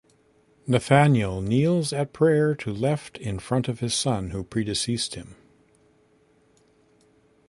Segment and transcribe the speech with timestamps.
[0.65, 5.35] Nathaniel kneels at prayer to left in front of his son, who predeceased him.